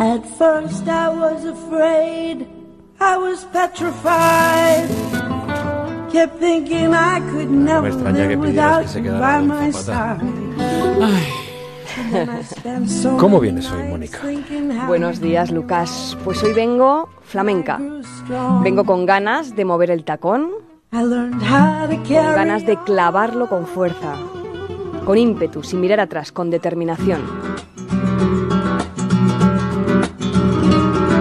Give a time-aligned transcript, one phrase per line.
[0.00, 2.46] At first I was afraid,
[3.00, 4.88] I was petrified.
[6.12, 9.44] Kept thinking I could never me extraña que live without que se you quedara by
[9.44, 10.22] my side.
[13.18, 14.20] ¿Cómo vienes hoy, Mónica?
[14.86, 16.16] Buenos días, Lucas.
[16.22, 17.80] Pues hoy vengo flamenca.
[18.62, 20.50] Vengo con ganas de mover el tacón,
[20.92, 24.14] I learned how to con ganas de clavarlo con fuerza,
[25.04, 27.20] con ímpetu, sin mirar atrás, con determinación.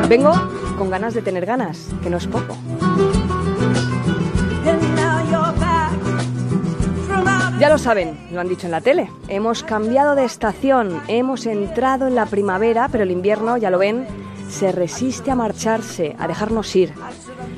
[0.08, 0.32] Vengo
[0.78, 2.56] con ganas de tener ganas, que no es poco.
[7.60, 9.10] Ya lo saben, lo han dicho en la tele.
[9.28, 14.08] Hemos cambiado de estación, hemos entrado en la primavera, pero el invierno, ya lo ven,
[14.48, 16.94] se resiste a marcharse, a dejarnos ir.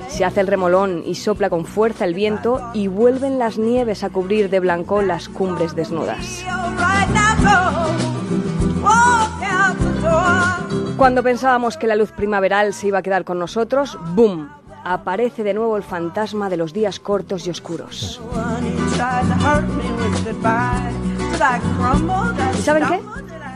[0.08, 4.10] Se hace el remolón y sopla con fuerza el viento y vuelven las nieves a
[4.10, 6.44] cubrir de blanco las cumbres desnudas.
[11.00, 14.50] Cuando pensábamos que la luz primaveral se iba a quedar con nosotros, ¡boom!
[14.84, 18.20] Aparece de nuevo el fantasma de los días cortos y oscuros.
[22.54, 23.00] ¿Y saben qué?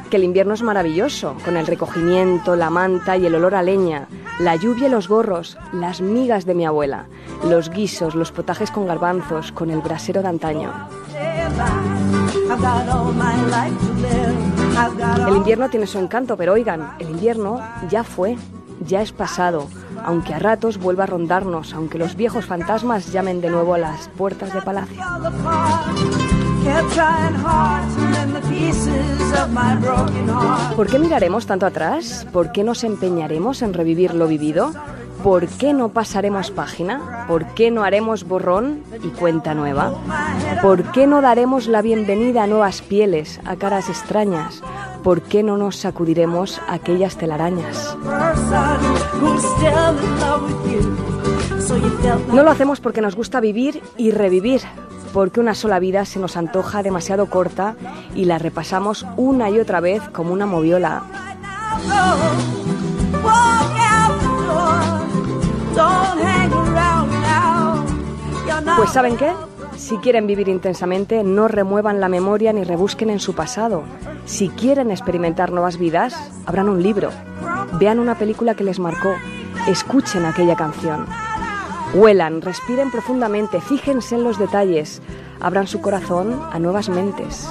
[0.09, 4.07] Que el invierno es maravilloso, con el recogimiento, la manta y el olor a leña,
[4.39, 7.07] la lluvia y los gorros, las migas de mi abuela,
[7.43, 10.71] los guisos, los potajes con garbanzos, con el brasero de antaño.
[15.27, 18.37] El invierno tiene su encanto, pero oigan, el invierno ya fue,
[18.85, 19.67] ya es pasado,
[20.03, 24.09] aunque a ratos vuelva a rondarnos, aunque los viejos fantasmas llamen de nuevo a las
[24.09, 25.01] puertas de palacio.
[30.75, 32.25] ¿Por qué miraremos tanto atrás?
[32.31, 34.73] ¿Por qué nos empeñaremos en revivir lo vivido?
[35.23, 37.25] ¿Por qué no pasaremos página?
[37.29, 39.93] ¿Por qué no haremos borrón y cuenta nueva?
[40.61, 44.61] ¿Por qué no daremos la bienvenida a nuevas pieles, a caras extrañas?
[45.01, 47.97] ¿Por qué no nos sacudiremos aquellas telarañas?
[52.33, 54.61] No lo hacemos porque nos gusta vivir y revivir,
[55.13, 57.75] porque una sola vida se nos antoja demasiado corta
[58.13, 61.03] y la repasamos una y otra vez como una moviola.
[68.83, 69.31] Pues ¿saben qué?
[69.77, 73.83] Si quieren vivir intensamente, no remuevan la memoria ni rebusquen en su pasado.
[74.25, 76.13] Si quieren experimentar nuevas vidas,
[76.45, 77.09] abran un libro,
[77.79, 79.15] vean una película que les marcó,
[79.69, 81.05] escuchen aquella canción.
[81.93, 85.01] Huelan, respiren profundamente, fíjense en los detalles,
[85.39, 87.47] abran su corazón a nuevas mentes.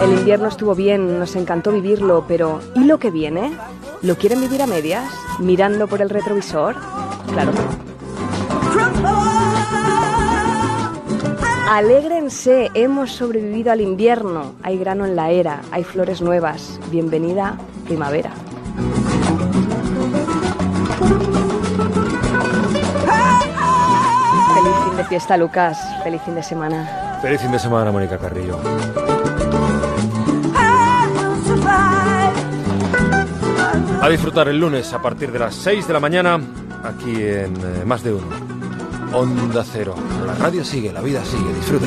[0.00, 3.52] El invierno estuvo bien, nos encantó vivirlo, pero ¿y lo que viene?
[4.00, 5.04] ¿Lo quieren vivir a medias?
[5.38, 6.74] ¿Mirando por el retrovisor?
[7.28, 7.52] Claro.
[11.70, 14.54] Alégrense, hemos sobrevivido al invierno.
[14.62, 16.80] Hay grano en la era, hay flores nuevas.
[16.90, 18.30] Bienvenida primavera.
[24.54, 25.78] Feliz fin de fiesta, Lucas.
[26.02, 27.18] Feliz fin de semana.
[27.22, 28.58] Feliz fin de semana, Mónica Carrillo.
[34.02, 36.40] A disfrutar el lunes a partir de las 6 de la mañana
[36.84, 38.26] aquí en eh, Más de Uno.
[39.12, 39.94] Onda Cero.
[40.26, 41.52] La radio sigue, la vida sigue.
[41.54, 41.78] Disfruta.